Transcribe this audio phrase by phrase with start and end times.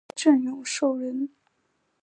[0.15, 1.29] 来瑱永寿人。